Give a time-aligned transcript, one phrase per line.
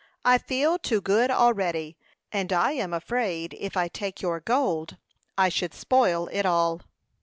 [0.25, 1.95] I feel too good already;
[2.31, 4.97] and I am afraid if I take your gold
[5.37, 6.81] I should spoil it all."